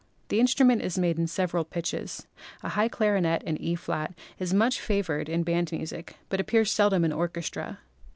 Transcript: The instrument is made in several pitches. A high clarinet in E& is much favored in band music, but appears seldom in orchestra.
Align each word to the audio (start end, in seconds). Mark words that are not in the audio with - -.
The 0.29 0.39
instrument 0.39 0.81
is 0.81 0.97
made 0.97 1.19
in 1.19 1.27
several 1.27 1.63
pitches. 1.63 2.25
A 2.63 2.69
high 2.69 2.87
clarinet 2.87 3.43
in 3.43 3.55
E& 3.61 3.77
is 4.39 4.51
much 4.51 4.81
favored 4.81 5.29
in 5.29 5.43
band 5.43 5.71
music, 5.71 6.15
but 6.27 6.39
appears 6.39 6.71
seldom 6.71 7.05
in 7.05 7.13
orchestra. 7.13 7.77